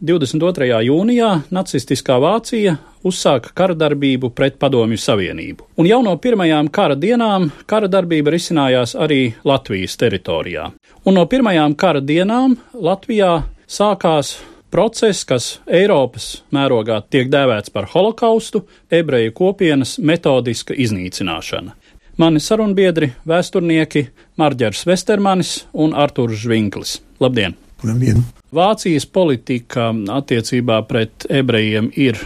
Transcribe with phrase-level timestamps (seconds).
[0.00, 0.68] 22.
[0.86, 5.66] jūnijā nacistiskā Vācija uzsāka kara darbību pret Padomju Savienību.
[5.78, 10.68] Un jau no pirmajām kara dienām kara darbība risinājās arī Latvijas teritorijā.
[11.04, 13.32] Un no pirmajām kara dienām Latvijā
[13.66, 14.36] sākās
[14.70, 21.74] process, kas Eiropas mērogā tiek dēvēts par holokaustu, ebreju kopienas metodiska iznīcināšana.
[22.18, 26.98] Mani sarunbiedri, vēsturnieki Marģers Vestermanis un Artūrs Žvinklis.
[27.22, 27.54] Labdien!
[27.86, 28.26] Labdien!
[28.54, 32.16] Vācijas politika attiecībā pret ebrejiem ir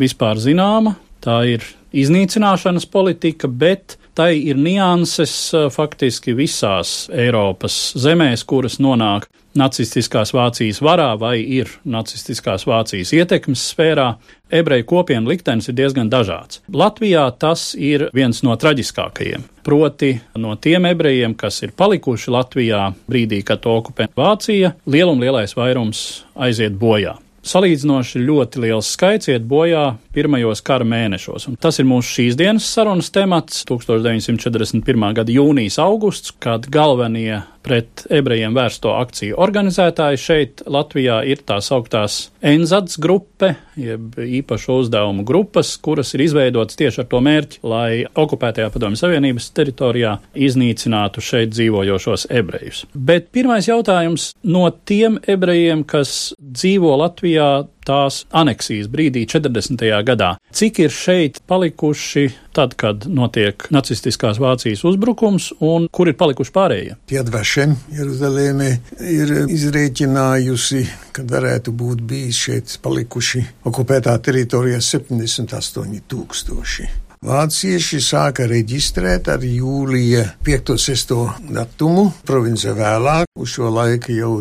[0.00, 0.94] vispār zināma.
[1.20, 1.64] Tā ir
[1.96, 5.32] iznīcināšanas politika, bet tai ir nianses
[5.74, 14.08] faktiski visās Eiropas zemēs, kuras nonāk nacistiskās Vācijas varā vai ir nacistiskās Vācijas ietekmes sfērā,
[14.52, 16.60] ebreju kopienu liktenis ir diezgan dažāds.
[16.72, 19.46] Latvijā tas ir viens no traģiskākajiem.
[19.66, 26.26] Proti, no tiem ebrejiem, kas ir palikuši Latvijā brīdī, kad to okupē Vācija, lielumlielais vairums
[26.36, 27.16] aiziet bojā.
[27.46, 31.50] Salīdzinoši ļoti liels skaits iet bojā pirmajos kara mēnešos.
[31.50, 35.12] Un tas ir mūsu šīs dienas sarunas temats- 1941.
[35.14, 42.18] gada jūnijas augusts, kad galvenie pret ebrejiem vērsto akciju organizētāji šeit Latvijā ir tās augtās
[42.46, 48.70] Enzats grupe, jeb īpašu uzdevumu grupas, kuras ir izveidotas tieši ar to mērķi, lai okupētajā
[48.70, 52.84] padomju Savienības teritorijā iznīcinātu šeit dzīvojošos ebrejus.
[52.94, 59.86] Bet pirmais jautājums no tiem ebrejiem, kas dzīvo Latvijā tās aneksijas brīdī 40.
[60.06, 60.34] gadā.
[60.56, 62.26] Cik ir šeit palikuši
[62.56, 66.98] tad, kad notiek nacistiskās Vācijas uzbrukums, un kur ir palikuši pārējie?
[67.10, 68.70] Piedvašem Jeruzalēmē
[69.12, 70.84] ir izrēķinājusi,
[71.16, 77.05] ka varētu būt bijis šeit palikuši okupētā teritorijā 78 tūkstoši.
[77.24, 81.14] Vācieši sāka reģistrēt ar jūlija 5-6
[81.48, 83.30] datumu, province vēlāk.
[83.40, 84.32] Uz šo laiku jau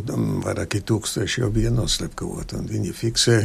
[0.43, 3.37] vairāki tūkstoši jau bija noslepkavot, un viņi fiksē,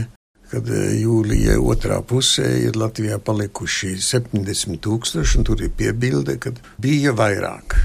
[0.51, 6.51] kad e, jūlija otrā pusē ir Latvijā palikuši 70 tūkstoši, un tur ir piebilde, ka
[6.83, 7.79] bija vairāk.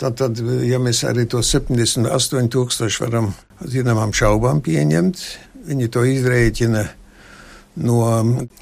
[0.00, 5.20] Tātad, ja mēs arī to 78 tūkstoši varam zināmām šaubām pieņemt,
[5.68, 6.88] viņi to izrēķina
[7.76, 8.00] no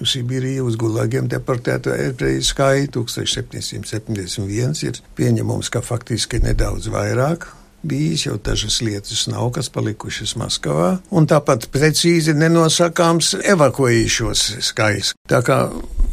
[0.01, 7.51] Sibīrijas uz Gulagiem deportēto ebreju skaitu 1771 ir pieņemums, ka faktiski nedaudz vairāk
[7.83, 15.15] bijis, jau dažas lietas nav, kas palikušas Maskavā, un tāpat precīzi nenosakāms evakuējušos skaits.
[15.29, 15.59] Tā kā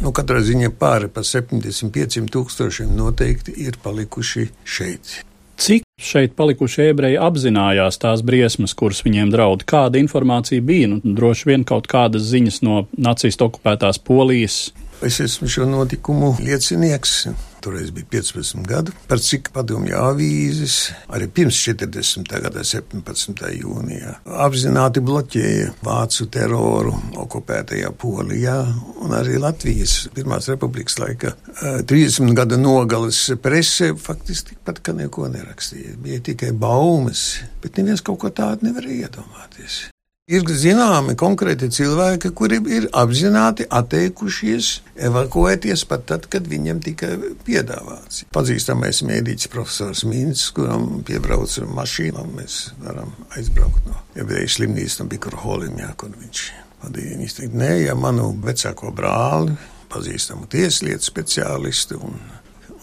[0.01, 5.19] nu, katrā ziņā pāri pa 75 tūkstošiem noteikti ir palikuši šeit.
[5.59, 9.65] Cik šeit palikušie ebreji apzinājās tās briesmas, kuras viņiem draud?
[9.69, 10.89] Kāda informācija bija?
[10.93, 14.69] Nu, droši vien kaut kādas ziņas no nacistu okupētās Polijas.
[15.05, 17.21] Es esmu šo notikumu liecinieks.
[17.61, 20.77] Toreiz bija 15 gadi, par cik padomju avīzes
[21.11, 22.31] arī pirms 40.
[22.45, 23.43] gada 17.
[23.59, 28.57] jūnijā apzināti bloķēja vācu teroru okupētajā Polijā
[29.03, 35.97] un arī Latvijas Pirmās republikas laika 30 gada nogales presē faktiski tikpat, ka neko nerakstīja.
[36.01, 39.87] Bija tikai baumas, bet neviens kaut ko tādu nevarēja iedomāties.
[40.29, 44.67] Ir zināmi konkrēti cilvēki, kuri ir apzināti atteikušies
[45.07, 47.15] evakuēties pat tad, kad viņiem tika
[47.47, 48.27] piedāvāts.
[48.35, 53.09] Pazīstamais mēdīķis profesors Mīns, kuram piebrauc ar mašīnām, mēs varam
[53.39, 56.45] aizbraukt no ebreju slimnīcas no Bikurholim, jā, kur viņš
[56.83, 57.17] vadīja.
[57.23, 59.57] Viņš teica, nē, ja manu vecāko brāli,
[59.89, 62.21] pazīstamu tieslietu speciālistu un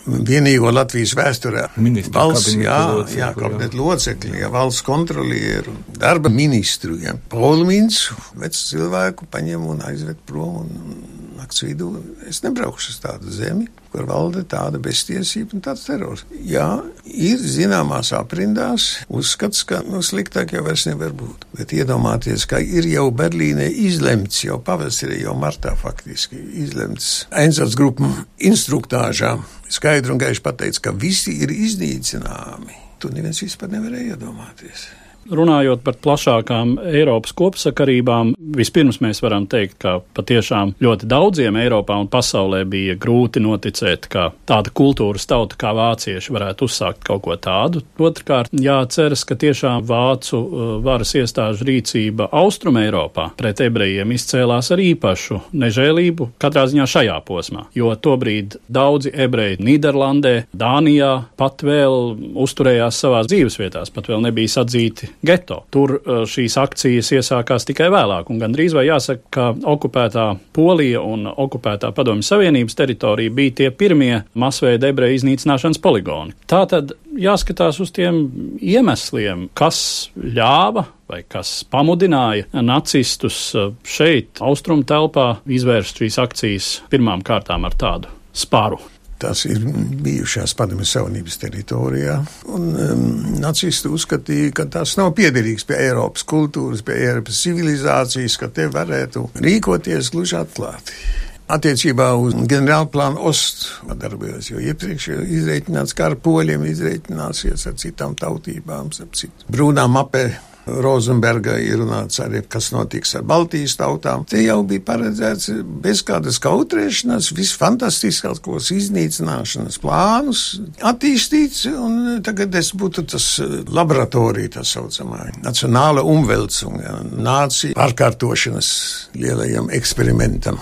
[0.07, 1.67] vienīgo Latvijas vēsturē.
[2.15, 2.79] Valsts, jā,
[3.17, 8.07] jā, kabineta locekļi, ja, valsts kontrolieru, darba ministru, ja, Polmins,
[8.39, 11.93] vecu cilvēku paņem un aizved prom un nakts vidū
[12.29, 16.25] es nebraukšu uz tādu zemi, kur valda tāda beztiesība un tāds terors.
[16.45, 16.69] Jā,
[17.05, 21.47] ir zināmās aprindās uzskats, ka nu, sliktāk jau vairs nevar būt.
[21.57, 28.09] Bet iedomāties, ka ir jau Berlīnē izlemts, jau pavasarī, jau martā faktiski izlemts Einsats grupu
[28.43, 29.37] instruktāžā.
[29.73, 32.85] Skaidri un gaiši pateica, ka visi ir iznīcināmi.
[33.03, 34.87] To neviens vispār nevarēja iedomāties.
[35.31, 42.11] Runājot par plašākām Eiropas kopsakarībām, vispirms mēs varam teikt, ka patiešām ļoti daudziem Eiropā un
[42.11, 47.83] pasaulē bija grūti noticēt, ka tāda kultūras tauta kā vācieši varētu uzsākt kaut ko tādu.
[47.99, 54.83] Otrkārt, jāceras, ka tiešām vācu uh, varas iestāžu rīcība Austrum Eiropā pret ebrejiem izcēlās ar
[54.83, 63.03] īpašu nežēlību katrā ziņā šajā posmā, jo tobrīd daudzi ebreji Nīderlandē, Dānijā pat vēl uzturējās
[63.03, 65.63] savās dzīvesvietās, pat vēl nebija sadzīti geto.
[65.73, 70.27] Tur uh, šīs akcijas iesākās tikai vēlāk, un gandrīz vai jāsaka, ka okupētā
[70.57, 76.37] Polija un okupētā Padomju Savienības teritorija bija tie pirmie masveida ebreju iznīcināšanas poligoni.
[76.51, 78.27] Tā tad jāskatās uz tiem
[78.61, 87.25] iemesliem, kas ļāva vai kas pamudināja nacistus uh, šeit, austrumu telpā, izvērst šīs akcijas pirmām
[87.27, 88.81] kārtām ar tādu spāru.
[89.19, 89.63] Tas ir
[90.05, 92.17] bijušās padomju savienības teritorijā.
[92.53, 93.05] Un, um,
[93.41, 99.25] nacisti uzskatīja, ka tas nav piederīgs pie Eiropas kultūras, pie Eiropas civilizācijas, ka te varētu
[99.41, 101.01] rīkoties gluži atklāti.
[101.47, 107.77] Attiecībā uz ģenerālu plānu Ostu darbojos, jo iepriekš jau izreikināts, kā ar poļiem izreikināsies ar
[107.79, 109.47] citām tautībām, ap citu.
[109.55, 110.27] Brūnā mapē
[110.67, 114.25] Rozenberga ir runāts arī, kas notiks ar Baltijas tautām.
[114.29, 115.51] Te jau bija paredzēts
[115.83, 120.45] bez kādas kautrēšanās, visfantastiskākos iznīcināšanas plānus
[120.83, 123.29] attīstīts, un tagad es būtu tas
[123.71, 128.73] laboratorija, tā saucamā, nacionāla umvelcunga, nācija pārkārtošanas
[129.15, 130.59] lielajam eksperimentam.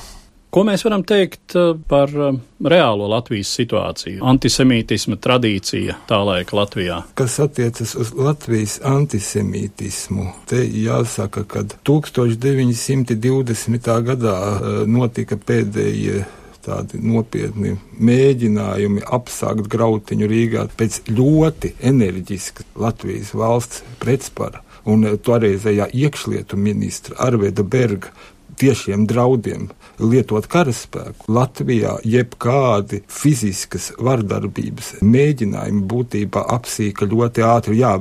[0.55, 2.37] Ko mēs varam teikt eh, par eh,
[2.71, 4.21] reālo Latvijas situāciju?
[4.23, 7.01] Antisemītisma tradīcija tā laika Latvijā.
[7.19, 13.91] Kas attiecas uz Latvijas antisemītismu, te jāsaka, ka 1920.
[14.07, 16.23] gadā eh, notika pēdējie
[16.65, 24.63] tādi nopietni mēģinājumi apsākt grautiņu Rīgā pēc ļoti enerģiska Latvijas valsts pretspara.
[24.85, 28.13] Un toreizējā iekšlietu ministra Arveda Berga
[28.61, 29.69] tiešiem draudiem
[30.03, 31.29] lietot karaspēku.
[31.33, 37.81] Latvijā jebkādi fiziskas vardarbības mēģinājumi būtībā apsīka ļoti ātri.
[37.83, 37.97] Jā.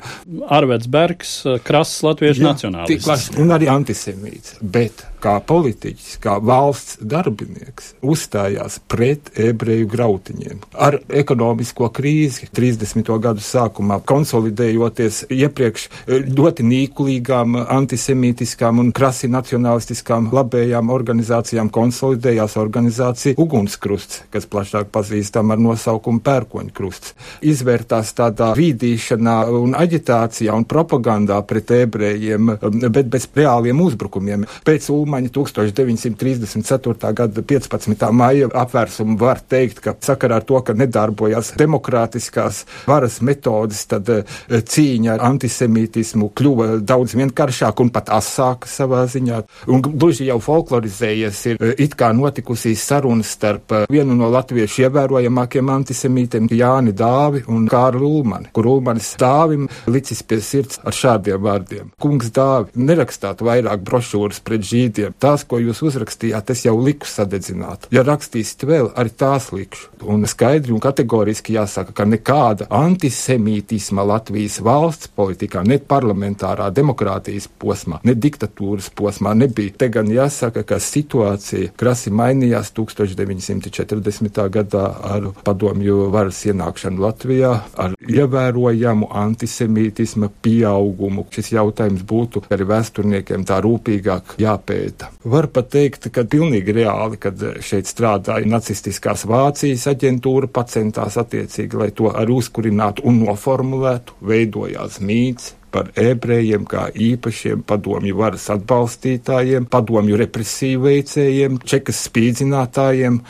[0.54, 1.36] Arvets Bergs,
[1.66, 3.34] krasts latviešu nacionālists.
[3.42, 4.58] Un arī antisemīts.
[4.62, 10.64] Bet kā politiķis, kā valsts darbinieks, uzstājās pret ebreju grautiņiem.
[10.74, 13.12] Ar ekonomisko krīzi 30.
[13.24, 24.24] gadu sākumā, konsolidējoties iepriekš ļoti nīkulīgām, antisemītiskām un krasi nacionalistiskām labējām organizācijām, konsolidējās organizācija Ugunskrusts,
[24.34, 27.16] kas plašāk pazīstam ar nosaukumu Pērkoņkrusts.
[27.54, 32.56] Izvērtās tādā vīdīšanā un aģitācijā un propagandā pret ebrejiem,
[32.94, 34.46] bet bez reāliem uzbrukumiem.
[34.68, 37.14] Pēc Ulma Ulmaņa 1934.
[37.14, 38.12] gada 15.
[38.12, 44.24] maija apvērsumu var teikt, ka sakarā ar to, ka nedarbojās demokrātiskās varas metodas, tad eh,
[44.50, 49.44] cīņa ar antisemītismu kļuva daudz vienkāršāka un pat asāka savā ziņā.
[49.70, 54.88] Un gluži jau folklorizējies ir eh, it kā notikusīs sarunas starp eh, vienu no latviešu
[54.88, 61.46] ievērojamākiem antisemītiem Jāni Dāvi un Kārlu Ulmani, kur Ulmanis Dāvim licis pie sirds ar šādiem
[61.46, 61.94] vārdiem.
[62.02, 65.20] Kungs Dāvi, nerakstāt vairāk brošūras pret žīdiem rakstiem.
[65.20, 67.88] Tās, ko jūs uzrakstījāt, es jau liku sadedzināt.
[67.92, 69.90] Ja rakstīsiet vēl, arī tās likšu.
[70.04, 78.00] Un skaidri un kategoriski jāsaka, ka nekāda antisemītisma Latvijas valsts politikā, ne parlamentārā demokrātijas posmā,
[78.04, 79.74] ne diktatūras posmā nebija.
[79.78, 84.50] Te gan jāsaka, ka situācija krasi mainījās 1940.
[84.50, 91.28] gadā ar padomju varas ienākšanu Latvijā, ar ievērojamu antisemītisma pieaugumu.
[91.34, 95.10] Šis jautājums būtu arī vēsturniekiem tā rūpīgāk jāpēta lieta.
[95.24, 101.92] Var pat teikt, ka pilnīgi reāli, kad šeit strādāja nacistiskās Vācijas aģentūra, pacentās attiecīgi, lai
[101.92, 110.20] to arī uzkurinātu un noformulētu, veidojās mīts, par ebrejiem kā īpašiem padomju varas atbalstītājiem, padomju
[110.22, 113.22] represīvu veicējiem, čekas spīdzinātājiem.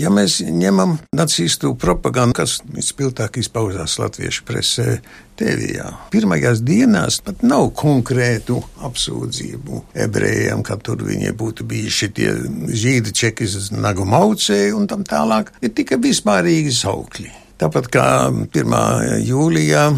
[0.00, 5.00] Ja mēs ņemam nacistu propagandu, kas vispilgtāk izpauzās latviešu presē,
[5.40, 5.86] Tēvijā.
[6.12, 12.34] Pirmajās dienās pat nav konkrētu apsūdzību ebrejiem, ka tur viņi būtu bijuši tie
[12.82, 15.54] žīdi čekis nagu maucē un tam tālāk.
[15.64, 17.32] Ir tikai vispārīgi saukļi.
[17.60, 18.76] Tāpat kā 1.
[19.24, 19.88] jūlijā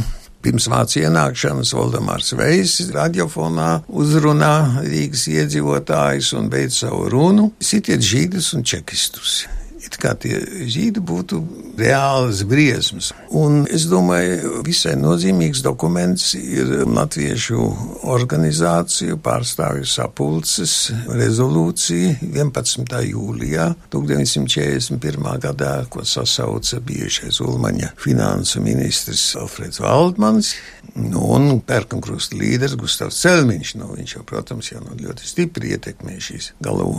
[0.43, 8.53] Pirms vācu ienākšanas Valdemārs Vejs radiofonā uzrunā Rīgas iedzīvotājus un beidz savu runu- sitiet žīdus
[8.59, 9.45] un čekistus
[9.93, 11.41] it kā tie žīdi būtu
[11.79, 13.13] reāls briesmas.
[13.37, 17.67] Un es domāju, visai nozīmīgs dokuments ir Latviešu
[18.13, 20.77] organizāciju pārstāvju sapulces
[21.09, 22.99] rezolūcija 11.
[23.09, 25.31] jūlijā 1941.
[25.47, 30.55] gadā, ko sasauca bijušais Ulmaņa finansu ministrs Alfreds Valdmans
[30.95, 33.75] nu, un pērkonkrusta līderis Gustavs Celmiņš.
[33.81, 36.91] Nu, viņš jau, protams, jau nu, ļoti stipri ietekmē šīs galu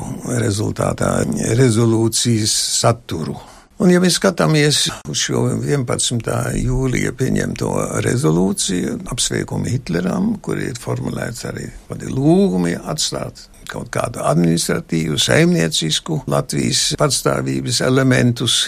[0.42, 1.12] rezultātā
[1.60, 3.38] rezolūcijas saturu.
[3.82, 6.30] Un, ja mēs skatāmies uz šo 11.
[6.62, 7.72] jūlija pieņemto
[8.06, 17.82] rezolūciju, apsveikumu Hitleram, kur ir formulēts arī lūgumi atstāt kaut kādu administratīvu, saimniecisku Latvijas patstāvības
[17.88, 18.66] elementus.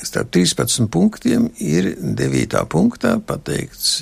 [0.00, 2.62] Starp 13 punktiem ir 9.
[2.72, 3.98] punktā pateikts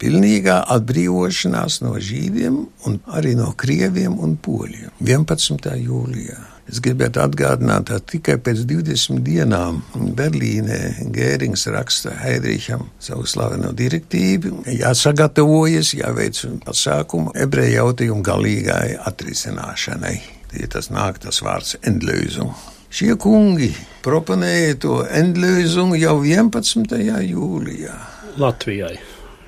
[0.00, 2.56] pilnīgā atbrīvošanās no žīdiem
[2.88, 5.68] un arī no krieviem un poļiem 11.
[5.84, 6.40] jūlijā.
[6.70, 9.80] Es gribētu atgādināt, ka tikai pēc 20 dienām
[10.16, 20.16] Berlīnē Gērings raksta Heidricham savu slaveno direktīvu, jāsagatavojas, jāveic pasākumu ebreju jautājumu galīgai atrisināšanai.
[20.60, 22.52] Ja tas nāk tas vārds endlöizum.
[22.92, 23.70] Šie kungi
[24.04, 26.92] proponēja to endlöizumu jau 11.
[27.24, 27.96] jūlijā.
[28.38, 28.98] Latvijai.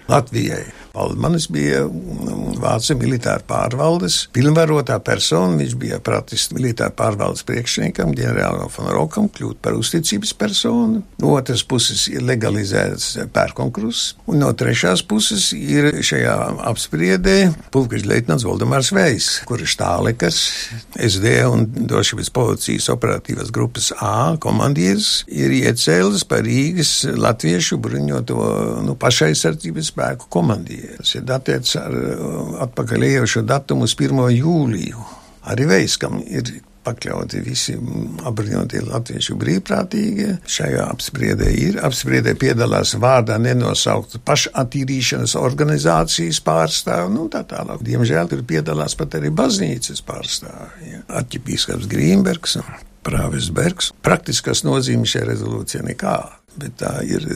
[0.08, 0.64] Latvijai.
[0.94, 1.84] Valdmanis bija
[2.64, 5.58] Vācijas militāra pārvaldes pilnvarotā persona.
[5.60, 11.02] Viņš bija pratis militāra pārvaldes priekšniekam, ģenerālam von Rokam, kļūt par uzticības personu.
[11.20, 16.34] No otras puses ir legalizēts pērkonkrusts, un no trešās puses ir šajā
[16.70, 17.36] apspriedē
[17.74, 20.40] pulkveža leitnants Voldemārs Vējs, kurš tālekars
[20.98, 28.38] SD un drošības policijas operatīvas grupas A komandieris ir iecēlis par Rīgas latviešu bruņoto
[28.86, 30.98] nu, pašaizsardzības spēku komandieru.
[31.00, 31.94] Tas ir datēts ar
[32.64, 34.22] atpakaļ ejošo datumu uz 1.
[34.36, 35.04] jūliju.
[35.50, 36.48] Arī Veiskam ir
[36.84, 37.74] pakļauti visi
[38.28, 40.38] apbruņotie latviešu brīvprātīgie.
[40.56, 41.78] Šajā apspriedē ir.
[41.84, 47.82] Apspriedē piedalās vārdā nenosaukta pašattīrīšanas organizācijas pārstāvi, nu tā tālāk.
[47.86, 50.90] Diemžēl tur piedalās pat arī baznīcas pārstāvi.
[50.90, 51.04] Ja.
[51.22, 52.58] Arķipīskaps Grīmbergs,
[53.04, 53.92] Prāvis Bergs.
[54.04, 56.18] Praktiskas nozīmes šajā rezolūcijā nekā,
[56.60, 57.26] bet tā ir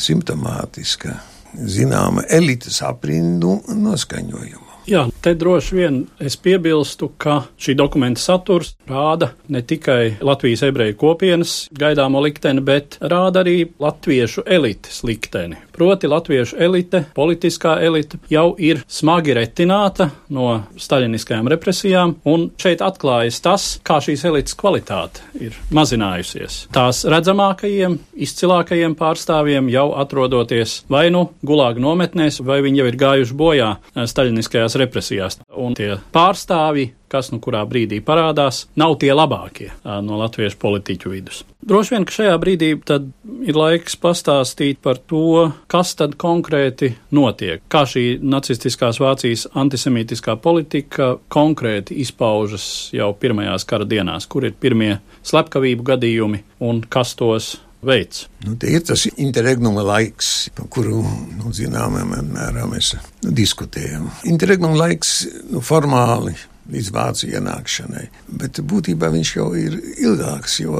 [0.00, 1.16] simptomātiska
[1.54, 4.71] zināma elites aprindu noskaņojumu.
[4.88, 10.96] Jā, te droši vien es piebilstu, ka šī dokumenta saturs rāda ne tikai Latvijas ebreju
[10.98, 15.60] kopienas gaidāmo likteni, bet rāda arī latviešu elites likteni.
[15.72, 23.40] Proti, latviešu elite, politiskā elite jau ir smagi retināta no staļiniskajām represijām, un šeit atklājas
[23.44, 26.66] tas, kā šīs elites kvalitāte ir mazinājusies.
[26.74, 27.96] Tās redzamākajiem,
[28.26, 34.71] izcilākajiem pārstāvjiem jau atrodoties vai nu gulāga nometnēs, vai viņi jau ir gājuši bojā staļiniskajās
[34.80, 35.40] represijās.
[35.52, 41.42] Un tie pārstāvji kas nu kurā brīdī parādās, nav tie labākie no latviešu politiķu vidus.
[41.68, 43.10] Droši vien, ka šajā brīdī tad
[43.46, 51.12] ir laiks pastāstīt par to, kas tad konkrēti notiek, kā šī nacistiskās Vācijas antisemītiskā politika
[51.32, 54.96] konkrēti izpaužas jau pirmajās kara dienās, kur ir pirmie
[55.28, 57.54] slepkavību gadījumi un kas tos
[57.86, 58.26] veids.
[58.46, 61.02] Nu, tie ir tas interregnuma laiks, par kuru,
[61.38, 64.08] nu, zināmā mērā, mēs diskutējam.
[64.30, 66.36] Interregnuma laiks nu, formāli
[66.72, 68.04] līdz vācu ienākšanai.
[68.38, 69.74] Bet būtībā viņš jau ir
[70.04, 70.76] ilgāks, jo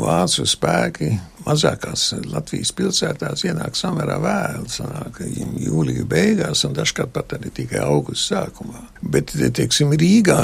[0.00, 1.12] vācu spēki
[1.44, 5.22] mazākās Latvijas pilsētās ienāk samērā vēlu, sanāk
[5.60, 8.86] jūlija beigās un dažkārt pat arī tikai augusta sākumā.
[9.02, 10.40] Bet, teiksim, Rīgā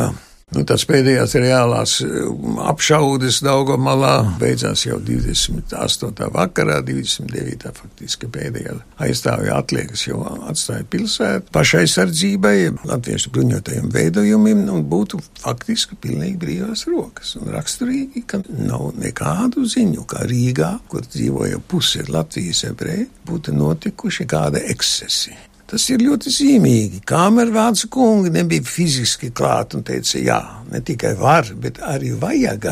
[0.55, 6.29] Nu, tās pēdējās reālās um, apšaudes Daugomalā beidzās jau 28.
[6.37, 7.73] vakarā, 29.
[7.75, 12.55] faktiski pēdējā aizstāvja atliekas jau atstāja pilsētu pašaizsardzībai,
[12.87, 17.35] latviešu bruņotajiem veidojumiem, un būtu faktiski pilnīgi brīvās rokas.
[17.41, 24.31] Un raksturīgi, ka nav nekādu ziņu, kā Rīgā, kur dzīvoja puse Latvijas ebreji, būtu notikuši
[24.31, 25.35] kāda ekscesi.
[25.67, 27.01] Tas ir ļoti zīmīgi.
[27.07, 30.39] Kamēr vācu kungi nebija fiziski klāt un teica, jā,
[30.71, 32.71] ne tikai var, bet arī vajag.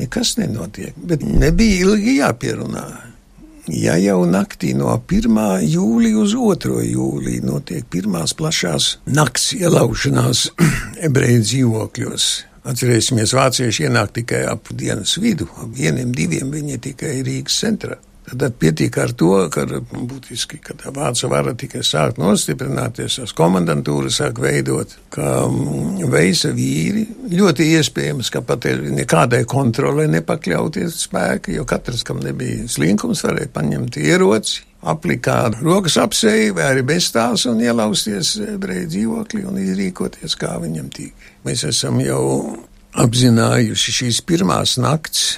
[0.00, 2.86] Nekas nenotiek, bet nebija ilgi jāpierunā.
[3.70, 5.36] Ja jau naktī no 1.
[5.70, 6.80] jūlija uz 2.
[6.82, 10.48] jūliju notiek pirmās plašās nakts ielaušanās
[11.06, 12.30] ebreju dzīvokļos,
[12.72, 18.00] atcerēsimies, vācieši ienāk tikai ap dienas vidu, ap vieniem, diviem viņi tikai Rīgas centrā.
[18.22, 24.12] Tad pietiek ar to, ka būtiski, ka tā vācu vara tikai sāk nostiprināties, tās komandantūra
[24.14, 27.02] sāk veidot, ka mm, veisa vīri
[27.32, 33.98] ļoti iespējams, ka pat nekādai kontrolē nepakļauties spēki, jo katrs, kam nebija slinkums, varēja paņemt
[34.00, 40.56] ieroci aplikā rokas apseju vai arī bez tās un ielausties ebreju dzīvoklī un izrīkoties, kā
[40.62, 41.26] viņam tīk.
[41.46, 42.22] Mēs esam jau
[43.02, 45.36] apzinājuši šīs pirmās nakts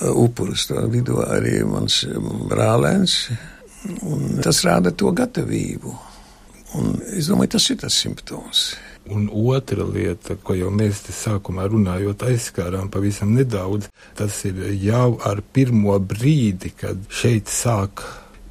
[0.00, 2.02] upurus, to vidū arī mans
[2.50, 3.18] brālēns,
[4.06, 5.92] un tas rāda to gatavību.
[6.78, 8.72] Un es domāju, tas ir tas simptoms.
[9.12, 15.18] Un otra lieta, ko jau mēs te sākumā runājot, aizskārām pavisam nedaudz, tas ir jau
[15.26, 18.04] ar pirmo brīdi, kad šeit sāk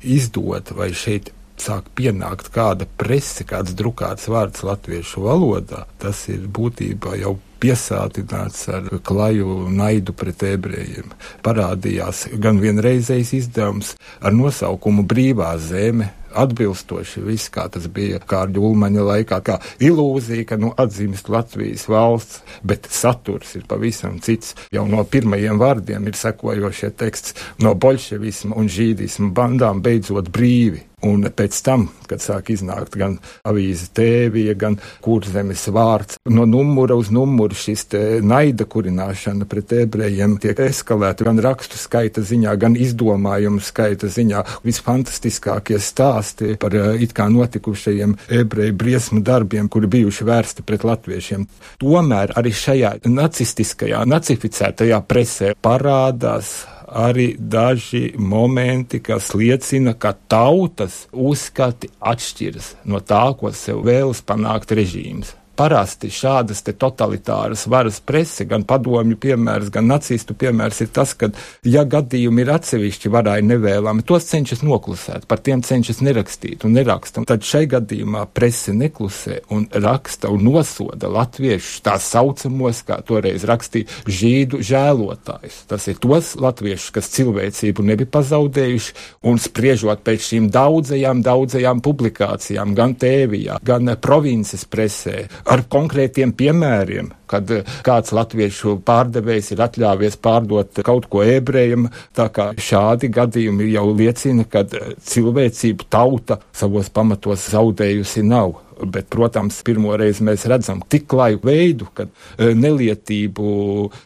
[0.03, 1.31] izdot vai šeit
[1.62, 8.89] sāk pienākt kāda prese, kāds drukāts vārds latviešu valodā, tas ir būtībā jau piesātināts ar
[9.06, 11.13] klaju naidu pret ebrejiem.
[11.46, 19.08] Parādījās gan vienreizējs izdevums ar nosaukumu Brīvā zeme, atbilstoši viss, kā tas bija Kārļa Ulmaņa
[19.08, 24.56] laikā, kā ilūzija, ka nu, atzīst Latvijas valsts, bet saturs ir pavisam cits.
[24.74, 30.90] Jau no pirmajiem vārdiem ir sekojošie teksts no bolševisma un žīdisma bandām beidzot brīvi.
[31.08, 33.15] Un pēc tam, kad sāk iznākt gan
[33.48, 37.88] avīze tēvija, gan kurzemes vārds, no numura uz numuru šis
[38.22, 44.43] naida kurināšana pret ebrejiem tiek eskalēta gan rakstu skaita ziņā, gan izdomājumu skaita ziņā.
[44.67, 51.48] Visfantastiskākie stāsti par it kā notikušajiem ebreju briesmu darbiem, kuri bijuši vērsti pret latviešiem.
[51.81, 56.53] Tomēr arī šajā nacistiskajā, nacificētajā presē parādās
[56.91, 64.75] arī daži momenti, kas liecina, ka tautas uzskati atšķiras no tā, ko sev vēlas panākt
[64.75, 71.30] režīms parasti šādas totalitāras varas prese, gan padomju piemērs, gan nacistu piemērs ir tas, ka,
[71.68, 77.22] ja gadījumi ir atsevišķi varai nevēlami, tos cenšas noklusēt, par tiem cenšas nerakstīt un neraksta.
[77.30, 84.01] Tad šai gadījumā prese neklusē un raksta un nosoda latviešus tā saucamos, kā toreiz rakstīja,
[84.10, 85.62] žīdu žēlotājus.
[85.70, 88.98] Tas ir tos latviešus, kas cilvēcību nebija pazaudējuši
[89.30, 97.12] un spriežot pēc šīm daudzajām, daudzajām publikācijām, gan tēvijā, gan provinces presē, ar konkrētiem piemēriem,
[97.29, 101.90] kad eh, kāds latviešu pārdevējs ir atļāvies pārdot kaut ko ebrejam.
[102.18, 109.07] Tā kā šādi gadījumi jau liecina, ka eh, cilvēcība tauta savos pamatos zaudējusi nav bet,
[109.11, 113.51] protams, pirmo reizi mēs redzam tik klaju veidu, kad e, nelietību,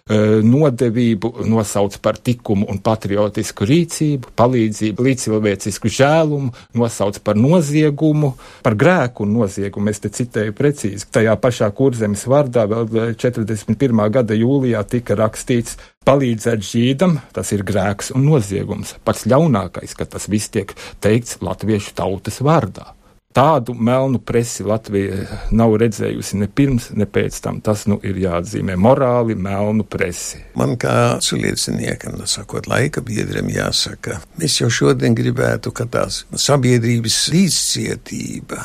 [0.10, 8.34] e, nodevību nosauc par tikumu un patriotisku rīcību, palīdzību, līdzcilvēcisku žēlumu, nosauc par noziegumu,
[8.66, 9.92] par grēku un noziegumu.
[9.94, 11.10] Es te citēju precīzi.
[11.16, 14.06] Tajā pašā kurzemes vārdā vēl 41.
[14.14, 18.96] gada jūlijā tika rakstīts, palīdzēt žīdam, tas ir grēks un noziegums.
[19.06, 22.95] Pats ļaunākais, ka tas viss tiek teikts latviešu tautas vārdā.
[23.36, 27.60] Tādu melnu presi Latvija nav redzējusi ne pirms, ne pēc tam.
[27.60, 30.40] Tas nu ir jāatzīmē morāli melnu presi.
[30.56, 37.20] Man kā lieciniekam, nu, sakot, laika biedriem jāsaka, mēs jau šodien gribētu, ka tās sabiedrības
[37.36, 38.64] līdzcietība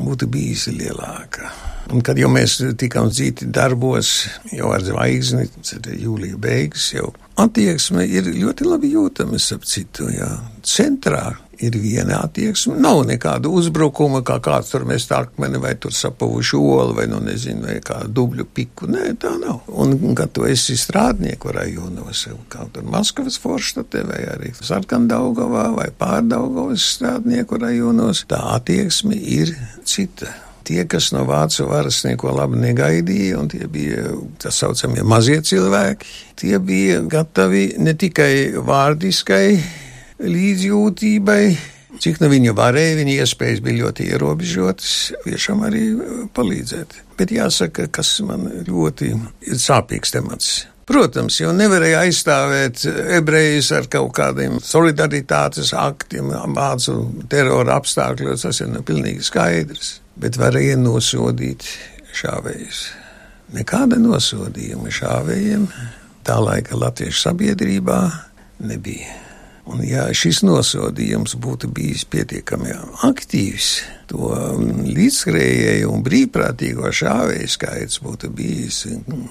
[0.00, 1.48] būtu bijusi lielāka.
[1.90, 5.48] Un kad jau mēs tikām dzīti darbos, jau ar zvaigzni,
[5.98, 10.30] jūlija beigas jau attieksme ir ļoti labi jūtama, ap citu, jā.
[10.66, 12.76] Centrā ir viena attieksme.
[12.80, 17.66] Nav nekāda uzbrukuma, kā kāds tur mēs akmeni vai tur sapavuši olu vai, nu nezinu,
[17.68, 18.88] vai kādu dubļu piku.
[18.90, 19.62] Nē, tā nav.
[19.68, 26.86] Un, kad tu esi strādnieku rajonos, kā tur Maskavas forštatē vai arī Sarkandaugavā vai Pārdaugavas
[26.96, 29.56] strādnieku rajonos, tā attieksme ir
[29.88, 35.40] cita tie, kas no vācu varas neko labi negaidīja, un tie bija tā saucamie mazie
[35.42, 39.46] cilvēki, tie bija gatavi ne tikai vārdiskai
[40.20, 41.44] līdzjūtībai.
[42.00, 44.92] Cik nu viņa varēja, viņa iespējas bija ļoti ierobežotas,
[45.24, 45.84] tiešām arī
[46.36, 46.94] palīdzēt.
[47.18, 49.10] Bet jāsaka, kas man ļoti
[49.50, 50.52] ir sāpīgs temats.
[50.90, 52.86] Protams, jau nevarēja aizstāvēt
[53.18, 56.96] ebrejus ar kaut kādiem solidaritātes aktiem, mācu
[57.30, 59.99] terora apstākļos, tas ir nu pilnīgi skaidrs.
[60.20, 61.64] Bet varēja nosodīt
[62.16, 62.82] šāvējus.
[63.56, 65.64] Nekāda nosodījuma šāvējiem
[66.26, 68.00] tā laika latviešu sabiedrībā
[68.68, 69.16] nebija.
[69.70, 72.72] Un, ja šis nosodījums būtu bijis pietiekami
[73.06, 73.70] aktīvs,
[74.10, 74.32] to
[74.90, 79.26] līdzskrējēju un brīvprātīgo šāvēju skaits būtu bijis mm,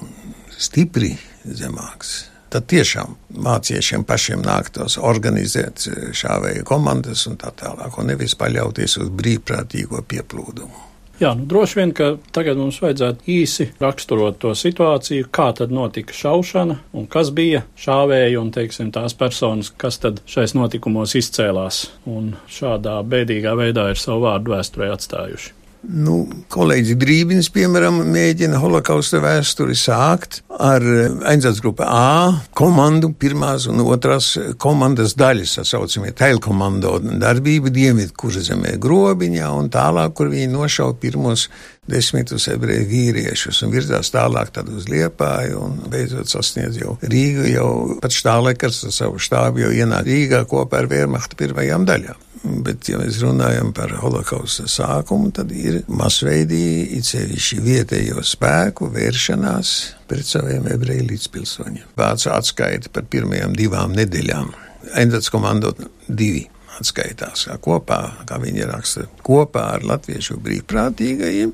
[0.56, 1.12] stipri
[1.44, 2.29] zemāks.
[2.50, 3.14] Tad tiešām
[3.46, 5.86] māciešiem pašiem nāktos organizēt
[6.18, 10.86] šāvēju komandas un tā tālāk, un nevis paļauties uz brīvprātīgo pieplūdumu.
[11.20, 16.16] Jā, nu, droši vien, ka tagad mums vajadzētu īsi raksturot to situāciju, kā tad notika
[16.16, 22.32] šaušana un kas bija šāvēji un, teiksim, tās personas, kas tad šais notikumos izcēlās un
[22.48, 25.59] šādā bēdīgā veidā ir savu vārdu vēsturē atstājuši.
[25.80, 30.84] Nu, kolēģis Drībins, piemēram, mēģina holokausta vēsturi sākt ar
[31.30, 32.10] Ainzats grupa A
[32.56, 40.12] komandu, pirmās un otrās komandas daļas, tā saucamie tailkomando darbību Dienvidu kurzemē grobiņā un tālāk,
[40.18, 41.48] kur viņi nošauja pirmos
[41.88, 47.70] desmitus ebreju vīriešus un virzās tālāk tad uz Liepāju un beidzot sasniedz jau Rīgu, jau
[48.04, 52.26] pats Štālekars ar savu štābu jau ienāk Rīgā kopā ar Viermachta pirmajām daļām.
[52.40, 59.72] Bet, ja mēs runājam par holokausta sākumu, tad ir masveidīgi, it sevišķi vietējo spēku vēršanās
[60.08, 61.90] pret saviem ebreju līdzpilsoņiem.
[62.00, 64.54] Vācu atskaita par pirmajām divām nedēļām.
[64.96, 65.74] Endats komando
[66.08, 66.46] divi
[66.80, 71.52] atskaitās kā kopā, kā viņi raksta, kopā ar latviešu brīvprātīgajiem.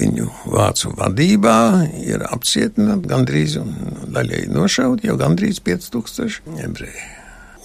[0.00, 1.58] Viņu vācu vadībā
[2.02, 3.70] ir apcietināti gandrīz un
[4.14, 7.06] daļai nošauti jau gandrīz 5000 ebreju.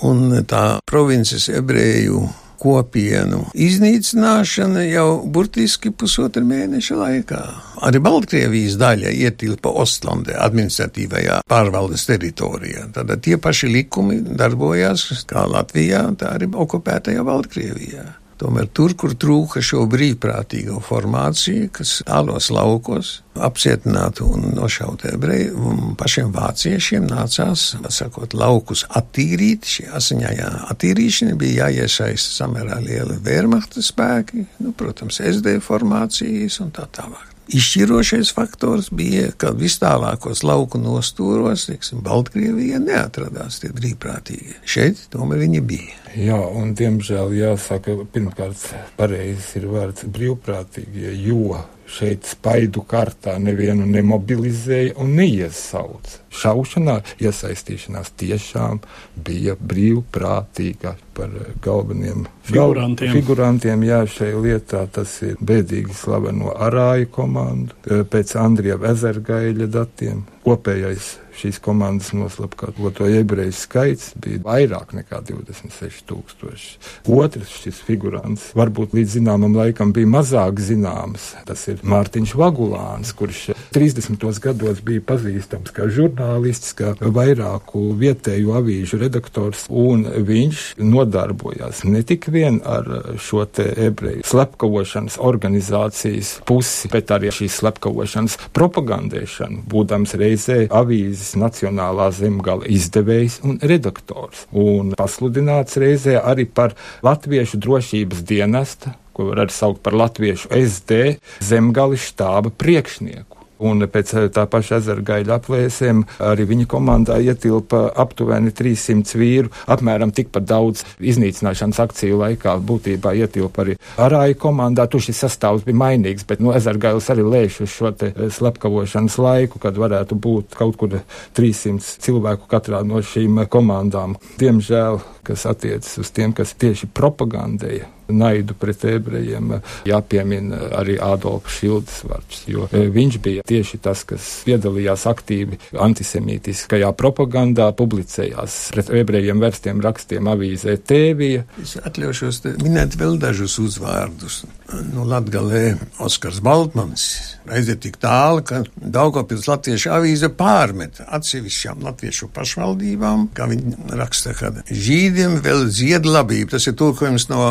[0.06, 2.24] Un tā provinces ebreju
[2.62, 7.42] kopienu iznīcināšana jau burtiski pusotra mēneša laikā.
[7.88, 12.88] Arī Baltkrievijas daļa ietilpa Ostlandē, administratīvajā pārvaldes teritorijā.
[12.94, 18.21] Tad tie paši likumi darbojās kā Latvijā, tā arī okupētajā Baltkrievijā.
[18.42, 26.34] Tomēr tur, kur trūka šo brīvprātīgo formāciju, kas tālos laukos apcietinātu un nošautu ebreju, pašiem
[26.34, 29.70] vāciešiem nācās, sakot, laukus attīrīt.
[29.70, 36.90] Šī asiņainā attīrīšana bija jāiesaista samērā liela vērmachta spēki, nu, protams, SD formācijas un tā
[36.98, 37.31] tālāk.
[37.52, 44.62] Izšķirošais faktors bija, ka vis tālākos lauku nostūros, teiksim, Baltkrievijā neatradās tie brīvprātīgie.
[44.64, 45.98] Šeit tomēr viņi bija.
[46.16, 48.64] Jā, un diemžēl jāsaka, pirmkārt,
[49.00, 51.60] pareizi ir vārds brīvprātīgie, jo
[51.92, 56.20] šeit spaidu kārtā nevienu nemobilizēja un neiesauca.
[56.32, 58.80] Šaušanā iesaistīšanās tiešām
[59.26, 63.16] bija brīvprātīga par galveniem figurantiem.
[63.18, 70.24] Figurantiem jā, šajā lietā tas ir bēdīgi slaveno arāju komandu, pēc Andrija Vezergaļa datiem.
[70.46, 76.78] Kopējais šīs komandas noslapkavoto ebreju skaits bija vairāk nekā 26,000.
[77.12, 81.32] Otrs šis figurants varbūt līdz zināmam laikam bija mazāk zināms.
[81.48, 84.40] Tas ir Mārtiņš Vagulāns, kurš 30.
[84.44, 92.28] gados bija pazīstams kā žurnālists, kā vairāku vietēju avīžu redaktors, un viņš nodarbojās ne tik
[92.36, 100.66] vien ar šo te ebreju slepkavošanas organizācijas pusi, bet arī šīs slepkavošanas propagandēšanu, būdams reizē
[100.68, 106.76] avīzes Nacionālā zemgala izdevējs un redaktors, un pasludināts reizē arī par
[107.08, 113.41] Latviešu drošības dienesta, ko var arī saukt par Latviešu SD zemgali štāba priekšnieku.
[113.62, 119.52] Un pēc eh, tā paša ezera gaļa aplēsēm arī viņa komandā ietilpa aptuveni 300 vīru,
[119.72, 122.58] apmēram tikpat daudz iznīcināšanas akciju laikā.
[122.66, 124.88] Būtībā ietilpa arī arāju komandā.
[124.92, 128.34] Tur šis sastāvs bija mainīgs, bet no ezera gailas arī lēš uz šo te eh,
[128.34, 130.98] slepkavošanas laiku, kad varētu būt kaut kur
[131.38, 134.18] 300 cilvēku katrā no šīm komandām.
[134.42, 142.02] Diemžēl, kas attiecas uz tiem, kas tieši propagandēja naidu pret ebrejiem, jāpiemina arī Ādolfs Šildes
[142.08, 149.42] vārds, jo e, viņš bija tieši tas, kas piedalījās aktīvi antisemītiskajā propagandā, publicējās pret ebrejiem
[149.44, 151.46] vērstiem rakstiem avīzē Tēvija.
[151.62, 154.44] Es atļaušos minēt vēl dažus uzvārdus.
[154.72, 157.04] Nu, Latgalē Oskars Baltmans
[157.52, 164.54] aiziet tik tālu, ka Daugavpils latviešu avīze pārmet atsevišķām latviešu pašvaldībām, kā viņi raksta, ka
[164.70, 166.54] žīdiem vēl zied labību.
[166.54, 167.42] Tas ir tulkojums no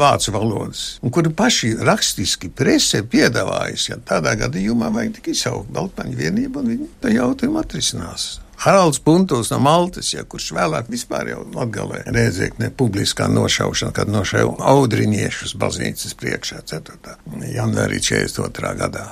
[0.00, 6.18] vācu valodas, un kuri paši rakstiski presē piedāvājas, ja tādā gadījumā vajag tikai izsaukt Baltmaņu
[6.18, 8.28] vienību, un viņi to jautājumu atrisinās.
[8.64, 14.56] Haralds Puntos no Maltas, ja, kurš vēlāk vispār jau atgalē rēdzēkne publiskā nošaušana, kad nošauja
[14.72, 17.16] audriņiešus baznīcas priekšā 4.
[17.52, 18.74] janvārī 42.
[18.80, 19.06] gadā.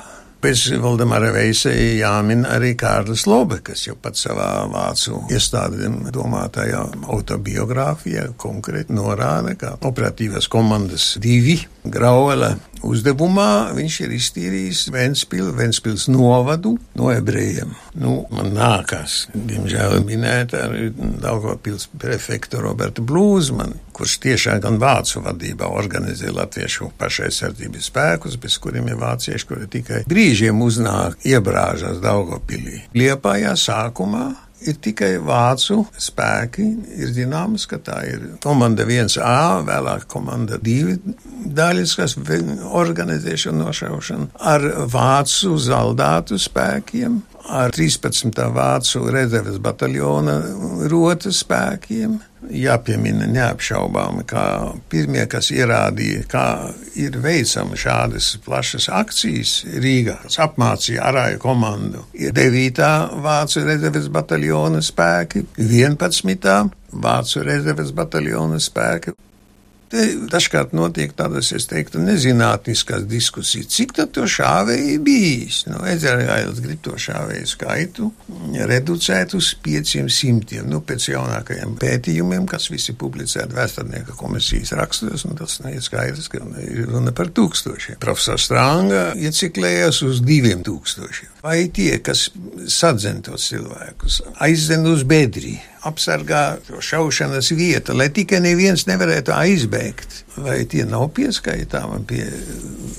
[0.44, 6.82] Pēc Valdemara Veisēja jāmin arī Kārlis Lobe, kas jau pats savā vācu iestādēm domātajā
[7.14, 11.56] autobiogrāfijā konkrēti norāda, ka operatīvās komandas divi
[11.88, 12.50] Grauela
[12.84, 17.74] uzdevumā viņš ir iztīrījis Ventspili, Ventspils novadu no ebrejiem.
[18.00, 25.68] Nu, man nākās, diemžēl, minēt arī Daugavpils prefektu Robertu Blūzmani, kurš tiešām gan vācu vadībā
[25.70, 32.84] organizē latviešu pašaizsardzības spēkus, bez kuriem ir vācieši, kuri tikai brīžiem uznāk iebrāžās Daugavpilī.
[32.98, 34.26] Liepājā sākumā
[34.68, 36.66] ir tikai vācu spēki.
[36.98, 40.96] Ir zināms, ka tā ir komanda 1A, vēlāk komanda 2
[41.54, 42.16] daļas, kas
[42.70, 47.20] organizē šo nošaušanu ar vācu zaldātu spēkiem.
[47.44, 48.38] Ar 13.
[48.56, 50.38] vācu rezerves bataljona
[50.88, 52.14] rotas spēkiem,
[52.48, 54.44] jāpiemina neapšaubāmi, kā
[54.88, 56.46] pirmie, kas ierādīja, kā
[56.96, 62.80] ir veicama šādas plašas akcijas Rīgā, kas apmācīja arāju komandu, ir 9.
[63.24, 66.72] Vācu rezerves bataljona spēki, 11.
[67.04, 69.12] Vācu rezerves bataljona spēki
[69.92, 73.68] Te dažkārt notiek tādas, es teiktu, nezinātniskas diskusijas.
[73.74, 75.60] Cik to šāvēji bijis?
[75.70, 78.10] Nu, Ezergailis grib to šāvēju skaitu
[78.70, 80.64] reducēt uz 500.
[80.68, 86.42] Nu, pēc jaunākajiem pētījumiem, kas visi publicēti vēsturnieka komisijas rakstos, nu, tas neiet skaidrs, ka
[86.64, 88.00] ir runa par tūkstošiem.
[88.02, 91.33] Profesors Strānga ieciklējās uz diviem tūkstošiem.
[91.44, 92.30] Vai tie, kas
[92.72, 100.22] sadzen tos cilvēkus, aizdzen uz bedri, apsargā šo šaušanas vietu, lai tikai neviens nevarētu aizbēgt.
[100.40, 102.24] Vai tie nav pieskaitāmi pie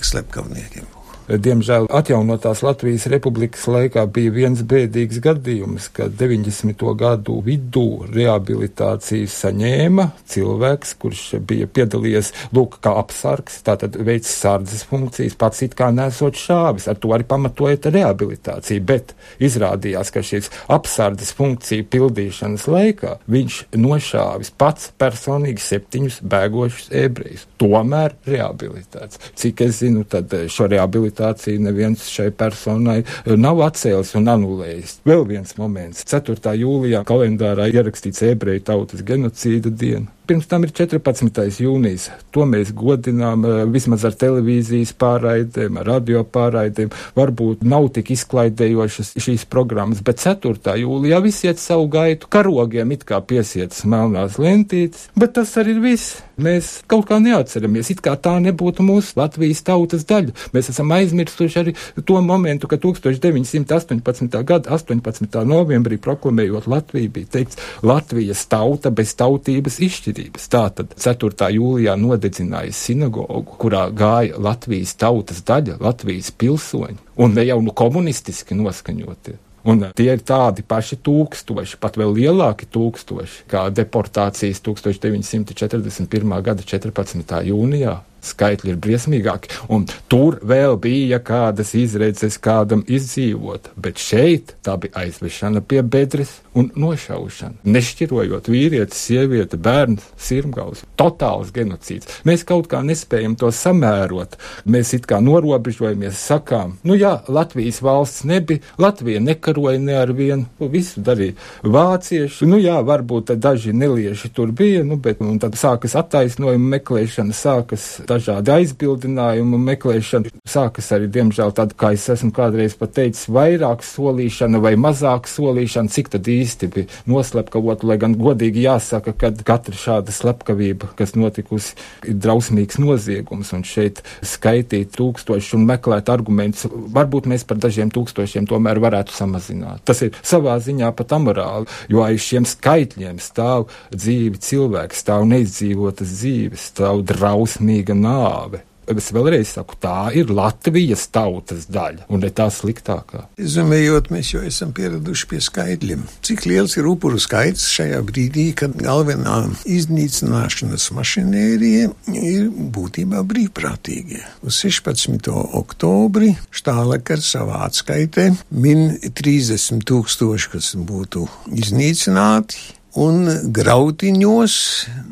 [0.05, 0.94] slepkavniekiem?
[1.25, 6.83] Diemžēl atjaunotās Latvijas republikas laikā bija viens bēdīgs gadījums, kad 90.
[6.99, 15.33] gadu vidū rehabilitāciju saņēma cilvēks, kurš bija piedalījies lūk kā apsargs, tātad veids sardzes funkcijas,
[15.41, 21.33] pats it kā nesot šāvis, ar to arī pamatojot rehabilitāciju, bet izrādījās, ka šīs apsardzes
[21.39, 27.49] funkciju pildīšanas laikā viņš nošāvis pats personīgi septiņus bēgošus ebrejus.
[27.57, 29.33] Tomēr rehabilitēts.
[29.33, 35.01] Cik es zinu, tad šo rehabilitāciju rehabilitāciju neviens šai personai eh, nav atcēlis un anulējis.
[35.05, 36.03] Vēl viens moments.
[36.05, 36.55] 4.
[36.55, 40.07] jūlijā kalendārā ierakstīts ebreju tautas genocīda diena.
[40.25, 41.61] Pirms tam ir 14.
[41.61, 42.07] jūnijas.
[42.33, 46.89] To mēs godinām eh, vismaz ar televīzijas pārraidēm, radio pārraidēm.
[47.17, 50.73] Varbūt nav tik izklaidējošas šīs programmas, bet 4.
[50.81, 55.83] jūlijā visi iet savu gaitu, karogiem it kā piesietas melnās lentītes, bet tas arī ir
[55.85, 56.15] viss.
[56.41, 60.33] Mēs kaut kā neatceramies, it kā tā nebūtu mūsu Latvijas tautas daļa.
[60.51, 64.41] Mēs esam aizmirsuši arī to momentu, ka 1918.
[64.43, 65.37] gada 18.
[65.47, 70.47] novembrī proklamējot Latviju bija teikts Latvijas tauta bez tautības izšķirības atšķirības.
[70.49, 71.49] Tātad 4.
[71.55, 78.55] jūlijā nodedzināja sinagogu, kurā gāja Latvijas tautas daļa, Latvijas pilsoņi, un ne jau nu komunistiski
[78.55, 79.37] noskaņotie.
[79.65, 86.35] Un tie ir tādi paši tūkstoši, pat vēl lielāki tūkstoši, kā deportācijas 1941.
[86.45, 87.41] gada 14.
[87.49, 87.95] jūnijā
[88.25, 95.05] skaitļi ir briesmīgāki, un tur vēl bija kādas izredzes kādam izdzīvot, bet šeit tā bija
[95.05, 100.85] aizvešana pie bedres un nošaušana, nešķirojot vīrieti, sievieti, bērnu, sirmgalus.
[100.99, 102.21] Totāls genocīds.
[102.27, 104.37] Mēs kaut kā nespējam to samērot.
[104.71, 110.47] Mēs it kā norobežojamies, sakām, nu jā, Latvijas valsts nebija, Latvija nekaroja ne ar vienu,
[110.71, 112.47] visu darīja vācieši.
[112.47, 118.53] Nu jā, varbūt daži nelieši tur bija, nu, bet tad sākas attaisnojuma meklēšana, sākas dažādi
[118.55, 125.29] aizbildinājumi meklēšana, sākas arī, diemžēl, tad, kā es esmu kādreiz pateicis, vairāk solīšana vai mazāk
[125.29, 131.15] solīšana, cik tad īsti bija noslepkavota, lai gan godīgi jāsaka, ka katra šāda slepkavība, kas
[131.17, 131.75] notikusi,
[132.07, 138.47] ir drausmīgs noziegums, un šeit skaitīt tūkstoši un meklēt argumentus, varbūt mēs par dažiem tūkstošiem
[138.49, 139.83] tomēr varētu samazināt.
[139.87, 146.15] Tas ir savā ziņā pat amorāli, jo aiz šiem skaitļiem stāv dzīvi cilvēks, stāv neizdzīvotas
[146.19, 152.47] dzīves, stāv drausmīga nāve es vēlreiz saku, tā ir Latvijas tautas daļa, un ne tā
[152.53, 153.25] sliktākā.
[153.41, 156.05] Izumējot, mēs jau esam pieraduši pie skaitļiem.
[156.25, 164.23] Cik liels ir upuru skaits šajā brīdī, kad galvenā iznīcināšanas mašinērija ir būtībā brīvprātīgie.
[164.45, 165.31] Uz 16.
[165.57, 174.55] oktobri Štālekar savā atskaitē min 30 tūkstoši, kas būtu iznīcināti, un grautiņos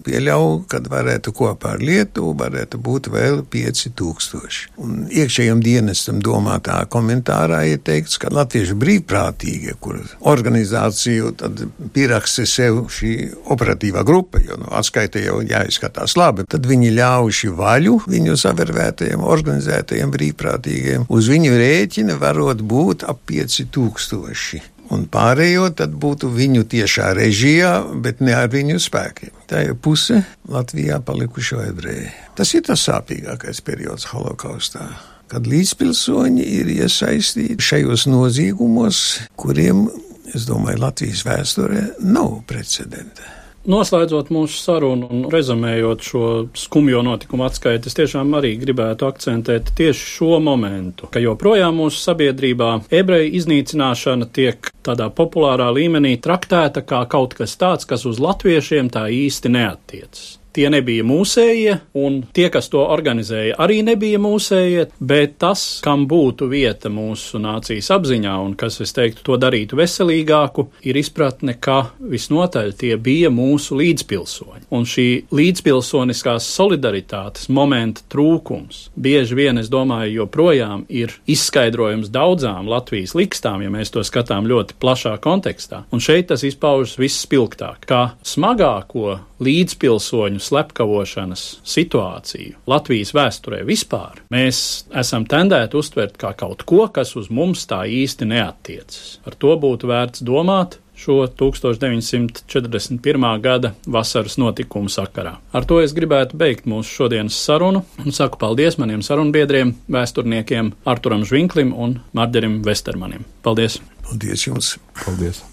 [0.03, 4.59] pieļauju, ka varētu kopā ar Lietuvu varētu būt vēl 5000.
[4.83, 10.01] Un iekšējiem dienestam domātā komentārā ir teikts, ka latviešu brīvprātīgie, kur
[10.33, 11.63] organizāciju tad
[11.95, 13.13] pieraksta sev šī
[13.53, 20.13] operatīvā grupa, jo nu, atskaita jau jāizskatās labi, tad viņi ļaujuši vaļu viņu savērvētajiem, organizētajiem
[20.13, 21.07] brīvprātīgiem.
[21.13, 27.73] Uz viņu rēķina varot būt ap 5000 un pārējo tad būtu viņu tiešā režijā,
[28.05, 29.33] bet ne ar viņu spēkiem.
[29.49, 32.11] Tā ir puse Latvijā palikušo ebreju.
[32.37, 34.87] Tas ir tas sāpīgākais periods holokaustā.
[35.33, 39.03] Kad līdzpilsoņi ir iesaistīti šajos noziegumos,
[39.39, 39.87] kuriem,
[40.33, 43.42] es domāju, Latvijas vēsturē nav precedenta.
[43.63, 46.23] Noslēdzot mūsu sarunu un rezumējot šo
[46.59, 52.73] skumjo notikumu atskaiti, es tiešām arī gribētu akcentēt tieši šo momentu, ka joprojām mūsu sabiedrībā
[52.91, 59.07] ebreju iznīcināšana tiek tādā populārā līmenī traktēta kā kaut kas tāds, kas uz latviešiem tā
[59.07, 60.42] īsti neatiecas.
[60.53, 66.47] Tie nebija mūsējie, un tie, kas to organizēja, arī nebija mūsējie, bet tas, kam būtu
[66.51, 72.73] vieta mūsu nācijas apziņā un kas, es teiktu, to darītu veselīgāku, ir izpratne, ka visnotaļ
[72.79, 74.67] tie bija mūsu līdzpilsoņi.
[74.73, 83.15] Un šī līdzpilsoniskās solidaritātes momenta trūkums bieži vien, es domāju, joprojām ir izskaidrojums daudzām Latvijas
[83.17, 85.83] likstām, ja mēs to skatām ļoti plašā kontekstā.
[85.93, 95.27] Un šeit tas izpaužas visspilgtāk, kā smagāko līdzpilsoņu slepkavošanas situāciju Latvijas vēsturē vispār, mēs esam
[95.29, 99.19] tendēti uztvert kā kaut ko, kas uz mums tā īsti neatiecas.
[99.27, 103.41] Ar to būtu vērts domāt, šo 1941.
[103.41, 105.35] gada vasaras notikumu sakarā.
[105.51, 111.25] Ar to es gribētu beigt mūsu šodienas sarunu un saku paldies maniem sarunbiedriem, vēsturniekiem Arturam
[111.27, 113.23] Žvinklim un Marģerim Vestermanim.
[113.43, 113.81] Paldies!
[114.07, 114.67] Paldies jums!
[115.05, 115.52] Paldies!